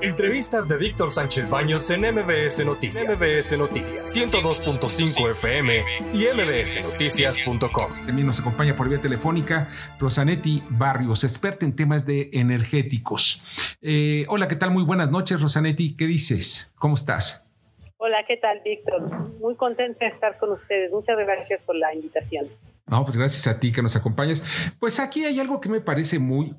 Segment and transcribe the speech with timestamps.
[0.00, 3.20] Entrevistas de Víctor Sánchez Baños en MBS Noticias.
[3.20, 4.16] MBS Noticias.
[4.16, 5.82] 102.5 FM
[6.14, 7.90] y mbsnoticias.com.
[8.06, 9.66] También nos acompaña por vía telefónica
[9.98, 13.44] Rosanetti Barrios, experta en temas de energéticos.
[13.82, 14.70] Eh, hola, ¿qué tal?
[14.70, 15.96] Muy buenas noches, Rosanetti.
[15.96, 16.72] ¿Qué dices?
[16.76, 17.50] ¿Cómo estás?
[17.96, 19.02] Hola, ¿qué tal, Víctor?
[19.40, 20.92] Muy contenta de estar con ustedes.
[20.92, 22.46] Muchas gracias por la invitación.
[22.86, 24.44] No, pues gracias a ti que nos acompañas.
[24.78, 26.54] Pues aquí hay algo que me parece muy,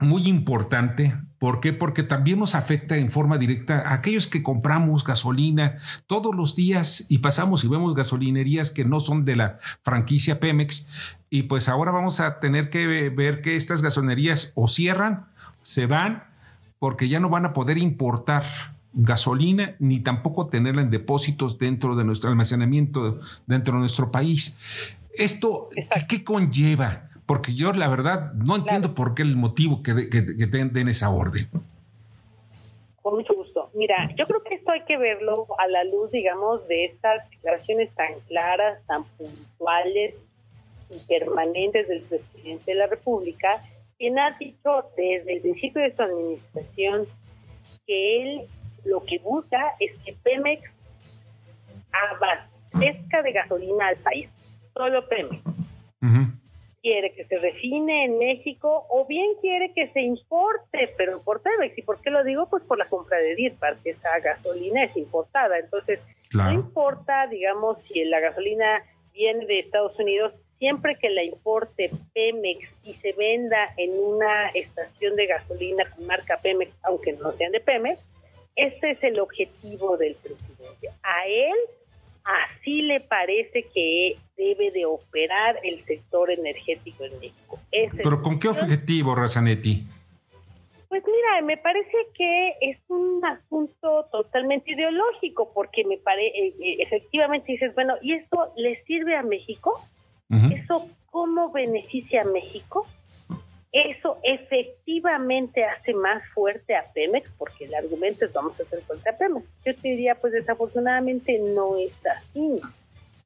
[0.00, 1.14] muy importante.
[1.38, 1.72] ¿Por qué?
[1.72, 5.74] Porque también nos afecta en forma directa a aquellos que compramos gasolina
[6.06, 10.88] todos los días y pasamos y vemos gasolinerías que no son de la franquicia Pemex
[11.28, 15.26] y pues ahora vamos a tener que ver que estas gasolinerías o cierran,
[15.62, 16.24] se van,
[16.78, 18.44] porque ya no van a poder importar
[18.94, 24.58] gasolina ni tampoco tenerla en depósitos dentro de nuestro almacenamiento dentro de nuestro país.
[25.12, 25.68] ¿Esto
[26.08, 27.08] qué conlleva?
[27.26, 31.48] Porque yo la verdad no entiendo por qué el motivo que, que, den esa orden.
[33.02, 33.70] Con mucho gusto.
[33.74, 37.94] Mira, yo creo que esto hay que verlo a la luz, digamos, de estas declaraciones
[37.94, 40.14] tan claras, tan puntuales
[40.90, 43.62] y permanentes del presidente de la República,
[43.98, 47.06] quien ha dicho desde el principio de su administración
[47.86, 48.46] que él
[48.84, 50.62] lo que busca es que Pemex
[52.12, 55.42] abastezca de gasolina al país, solo Pemex
[56.84, 61.78] quiere que se refine en México o bien quiere que se importe, pero por Pemex.
[61.78, 62.46] ¿Y por qué lo digo?
[62.50, 65.58] Pues por la compra de Dirpa, que esa gasolina es importada.
[65.58, 66.00] Entonces,
[66.34, 72.68] no importa, digamos, si la gasolina viene de Estados Unidos, siempre que la importe Pemex
[72.84, 77.60] y se venda en una estación de gasolina con marca Pemex, aunque no sean de
[77.60, 78.12] Pemex,
[78.56, 80.90] ese es el objetivo del presidente.
[81.02, 81.56] A él
[82.24, 87.60] así le parece que debe de operar el sector energético en México.
[87.70, 89.86] ¿Pero con qué objetivo, Razanetti?
[90.88, 96.76] Pues mira, me parece que es un asunto totalmente ideológico, porque me parece, eh, eh,
[96.78, 99.76] efectivamente dices, bueno, ¿y esto le sirve a México?
[100.30, 102.86] ¿Eso cómo beneficia a México?
[103.74, 109.18] Eso efectivamente hace más fuerte a Pemex, porque el argumento es vamos a hacer contra
[109.18, 109.44] Pemex.
[109.64, 112.60] Yo te diría, pues desafortunadamente no es así.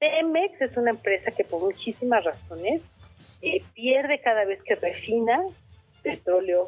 [0.00, 2.82] Pemex es una empresa que por muchísimas razones
[3.40, 5.44] eh, pierde cada vez que refina
[6.02, 6.64] petróleo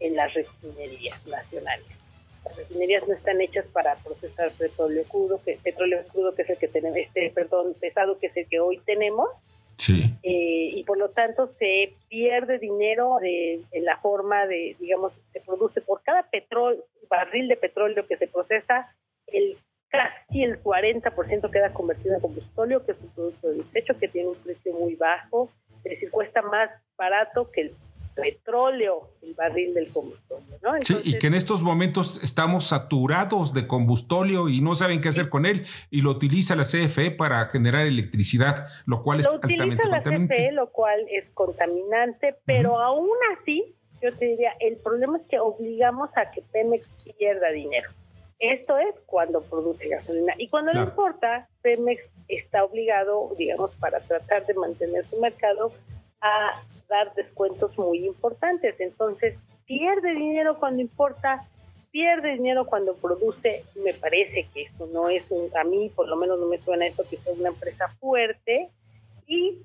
[0.00, 2.03] en, las refinerías nacionales.
[2.44, 6.58] Las refinerías no están hechas para procesar petróleo crudo, que petróleo crudo que es el
[6.58, 9.28] que tenemos, este, perdón, pesado que es el que hoy tenemos,
[9.88, 15.80] eh, y por lo tanto se pierde dinero en la forma de, digamos, se produce
[15.80, 18.94] por cada petróleo, barril de petróleo que se procesa,
[19.26, 19.56] el
[19.94, 24.28] casi el 40% queda convertido en combustible, que es un producto de desecho que tiene
[24.28, 25.48] un precio muy bajo,
[25.84, 27.70] es decir, cuesta más barato que el
[28.14, 30.56] petróleo, el barril del combustible.
[30.62, 30.72] ¿no?
[30.84, 34.04] sí, y que en estos momentos estamos saturados de combustible
[34.50, 38.68] y no saben qué hacer con él y lo utiliza la CFE para generar electricidad,
[38.86, 44.12] lo cual es altamente utiliza la CFE, lo cual es contaminante, pero aún así, yo
[44.12, 47.90] te diría, el problema es que obligamos a que Pemex pierda dinero.
[48.38, 50.34] Esto es cuando produce gasolina.
[50.36, 55.72] Y cuando lo importa, Pemex está obligado, digamos, para tratar de mantener su mercado,
[56.24, 58.74] a dar descuentos muy importantes.
[58.80, 59.36] Entonces,
[59.66, 61.46] pierde dinero cuando importa,
[61.92, 63.62] pierde dinero cuando produce.
[63.84, 66.86] Me parece que eso no es un, a mí por lo menos no me suena
[66.86, 68.68] eso que es una empresa fuerte.
[69.26, 69.58] Y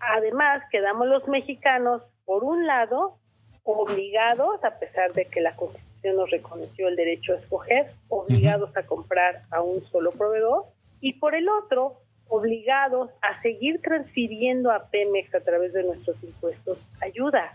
[0.00, 3.18] además quedamos los mexicanos, por un lado,
[3.62, 8.84] obligados, a pesar de que la Constitución nos reconoció el derecho a escoger, obligados a
[8.84, 10.64] comprar a un solo proveedor,
[11.00, 12.00] y por el otro,
[12.30, 17.52] obligados a seguir transfiriendo a Pemex a través de nuestros impuestos ayuda.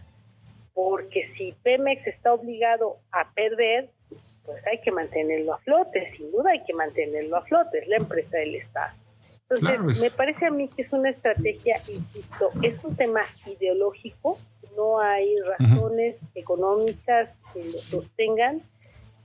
[0.73, 6.51] Porque si Pemex está obligado a perder, pues hay que mantenerlo a flote, sin duda
[6.51, 8.93] hay que mantenerlo a flote, es la empresa del Estado.
[9.49, 14.37] Entonces, me parece a mí que es una estrategia, insisto, es un tema ideológico,
[14.75, 18.61] no hay razones económicas que lo sostengan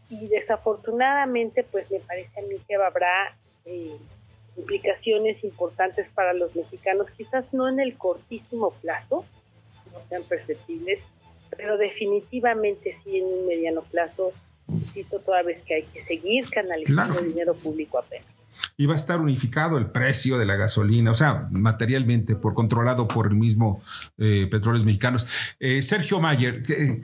[0.09, 3.97] y desafortunadamente, pues me parece a mí que habrá eh,
[4.57, 9.25] implicaciones importantes para los mexicanos, quizás no en el cortísimo plazo,
[9.93, 11.01] no sean perceptibles,
[11.57, 14.33] pero definitivamente sí en un mediano plazo,
[14.69, 18.27] insisto toda vez que hay que seguir canalizando dinero público apenas.
[18.77, 23.07] Y va a estar unificado el precio de la gasolina, o sea, materialmente, por controlado
[23.07, 23.83] por el mismo
[24.19, 25.27] eh, Petróleos Mexicanos.
[25.61, 26.63] Eh, Sergio Mayer,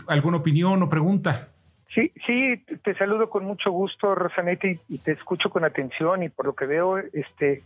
[0.08, 1.48] ¿alguna opinión o pregunta?
[1.96, 6.44] Sí, sí, te saludo con mucho gusto, Rosanetti, y te escucho con atención y por
[6.44, 7.62] lo que veo, este,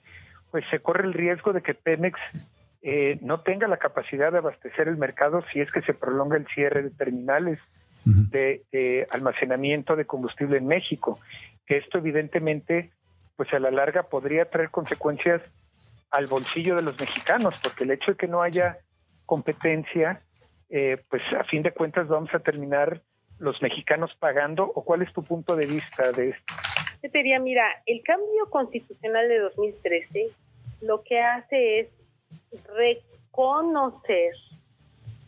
[0.53, 4.87] pues se corre el riesgo de que Pemex eh, no tenga la capacidad de abastecer
[4.87, 7.59] el mercado si es que se prolonga el cierre de terminales
[8.05, 11.19] de, almacenamiento de combustible en México,
[11.67, 12.91] que esto evidentemente,
[13.35, 15.43] pues a la larga podría traer consecuencias
[16.12, 18.79] al bolsillo de los mexicanos, porque el hecho de que no haya
[19.27, 20.21] competencia,
[20.69, 23.03] eh, pues a fin de cuentas vamos a terminar
[23.41, 26.55] los mexicanos pagando, o cuál es tu punto de vista de esto?
[27.03, 30.31] Yo te diría, mira, el cambio constitucional de 2013
[30.83, 31.89] lo que hace es
[32.77, 34.35] reconocer,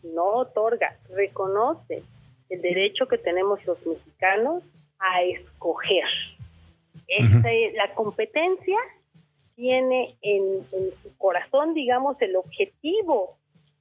[0.03, 2.03] no otorga, reconoce
[2.49, 4.63] el derecho que tenemos los mexicanos
[4.99, 6.07] a escoger.
[7.07, 8.77] Este, la competencia
[9.55, 13.37] tiene en, en, su corazón, digamos, el objetivo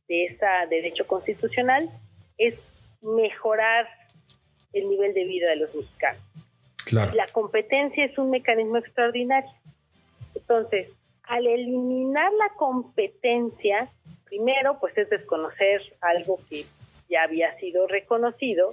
[0.08, 1.90] de ese derecho constitucional
[2.38, 2.58] es
[3.02, 3.86] mejorar
[4.72, 6.22] el nivel de vida de los mexicanos.
[6.84, 7.14] Claro.
[7.14, 9.50] La competencia es un mecanismo extraordinario.
[10.34, 10.90] Entonces,
[11.24, 13.90] al eliminar la competencia,
[14.24, 16.66] primero, pues es desconocer algo que
[17.08, 18.72] ya había sido reconocido,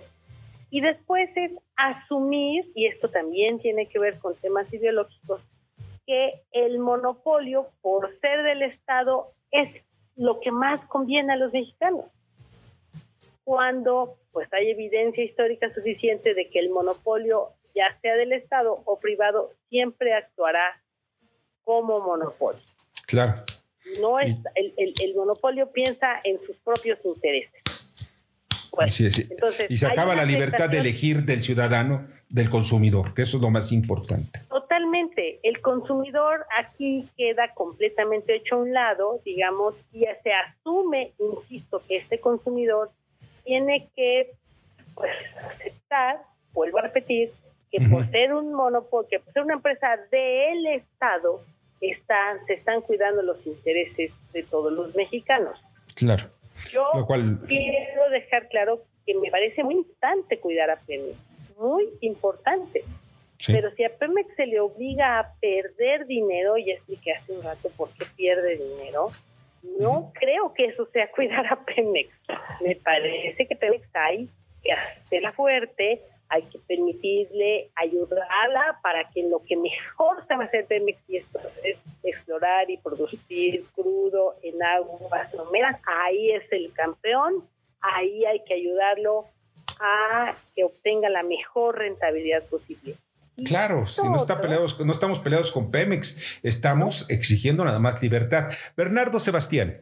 [0.71, 5.41] y después es asumir, y esto también tiene que ver con temas ideológicos,
[6.05, 9.75] que el monopolio, por ser del Estado, es
[10.15, 12.05] lo que más conviene a los mexicanos.
[13.49, 18.99] Cuando pues hay evidencia histórica suficiente de que el monopolio, ya sea del Estado o
[18.99, 20.79] privado, siempre actuará
[21.63, 22.61] como monopolio.
[23.07, 23.33] Claro.
[23.99, 27.51] No es, el, el, monopolio piensa en sus propios intereses.
[29.67, 33.49] y se acaba la libertad de elegir del ciudadano, del consumidor, que eso es lo
[33.49, 34.41] más importante.
[34.47, 35.39] Totalmente.
[35.41, 41.97] El consumidor aquí queda completamente hecho a un lado, digamos, y se asume, insisto, que
[41.97, 42.91] este consumidor
[43.43, 44.31] tiene que
[44.95, 46.21] pues, aceptar,
[46.53, 47.31] vuelvo a repetir,
[47.71, 51.43] que por ser un monopolio, que por ser una empresa del Estado,
[51.81, 55.59] están, se están cuidando los intereses de todos los mexicanos.
[55.95, 56.29] Claro.
[56.71, 56.83] Yo
[57.47, 61.15] quiero dejar claro que me parece muy importante cuidar a Pemex,
[61.57, 62.83] muy importante.
[63.47, 67.69] Pero si a Pemex se le obliga a perder dinero, ya expliqué hace un rato
[67.77, 69.09] por qué pierde dinero,
[69.79, 72.09] no creo que eso sea cuidar a Pemex.
[72.61, 74.29] Me parece que Pemex hay
[74.63, 80.97] que hacerla fuerte, hay que permitirle ayudarla para que lo que mejor sabe hacer Pemex
[81.09, 87.43] y esto es explorar y producir crudo en aguas someras, ahí es el campeón,
[87.81, 89.25] ahí hay que ayudarlo
[89.79, 92.95] a que obtenga la mejor rentabilidad posible.
[93.45, 98.49] Claro, si no, está peleados, no estamos peleados con Pemex, estamos exigiendo nada más libertad.
[98.75, 99.75] Bernardo Sebastián.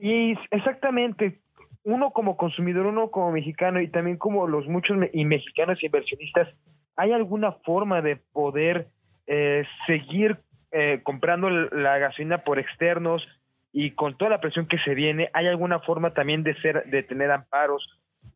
[0.00, 1.40] Y exactamente,
[1.84, 6.48] uno como consumidor, uno como mexicano y también como los muchos y mexicanos inversionistas,
[6.96, 8.86] ¿hay alguna forma de poder
[9.26, 10.38] eh, seguir
[10.70, 13.26] eh, comprando la gasolina por externos
[13.72, 17.02] y con toda la presión que se viene, ¿hay alguna forma también de ser de
[17.02, 17.86] tener amparos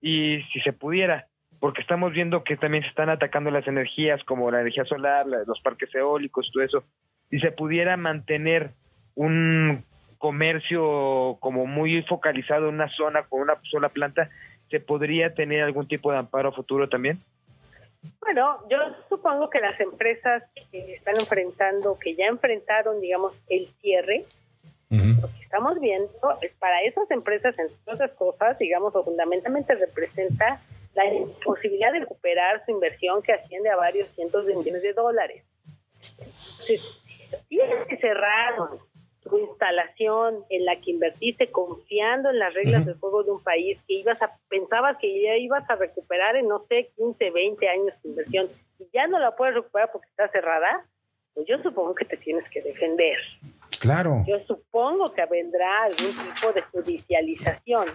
[0.00, 1.26] y si se pudiera
[1.62, 5.61] porque estamos viendo que también se están atacando las energías como la energía solar, los
[5.61, 6.82] parques eólicos, todo eso.
[7.31, 8.70] Si se pudiera mantener
[9.14, 9.85] un
[10.19, 14.29] comercio como muy focalizado en una zona con una sola planta,
[14.70, 17.20] ¿se podría tener algún tipo de amparo futuro también?
[18.20, 18.79] Bueno, yo
[19.09, 20.43] supongo que las empresas
[20.73, 24.25] que están enfrentando, que ya enfrentaron, digamos, el cierre,
[24.91, 26.11] lo que estamos viendo
[26.41, 30.61] es para esas empresas, entre otras cosas, digamos, fundamentalmente representa
[30.94, 35.45] la imposibilidad de recuperar su inversión que asciende a varios cientos de millones de dólares.
[36.31, 36.78] Si,
[37.49, 38.81] que cerraron
[39.23, 43.78] su instalación en la que invertiste confiando en las reglas del juego de un país
[43.87, 47.95] que ibas a pensabas que ya ibas a recuperar en no sé 15, 20 años
[48.02, 50.85] de inversión y ya no la puedes recuperar porque está cerrada,
[51.35, 53.16] pues yo supongo que te tienes que defender.
[53.81, 54.25] Claro.
[54.26, 57.88] Yo supongo que vendrá algún tipo de judicialización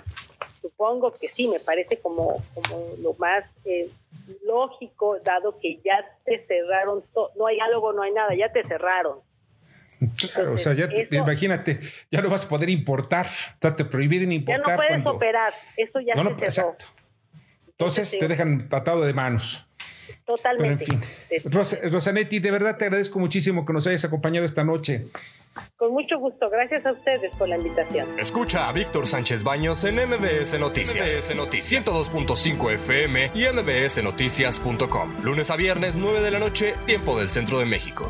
[0.61, 3.89] supongo que sí, me parece como, como lo más eh,
[4.45, 7.03] lógico, dado que ya te cerraron,
[7.35, 9.19] no hay diálogo, no hay nada, ya te cerraron.
[10.33, 11.79] Claro, o sea, ya imagínate,
[12.11, 13.27] ya no vas a poder importar,
[13.63, 14.65] o te prohíben importar.
[14.65, 16.85] Ya no puedes operar, eso ya se Exacto.
[17.67, 19.66] Entonces, te dejan atado de manos.
[20.25, 20.85] Totalmente.
[20.85, 21.51] en fin.
[21.91, 25.05] Rosanetti, de verdad te agradezco muchísimo que nos hayas acompañado esta noche.
[25.75, 26.49] Con mucho gusto.
[26.49, 28.07] Gracias a ustedes por la invitación.
[28.19, 31.17] Escucha a Víctor Sánchez Baños en MBS Noticias.
[31.17, 35.23] MBS Noticias 102.5 FM y MBSNoticias.com.
[35.23, 38.09] Lunes a viernes, 9 de la noche, tiempo del centro de México.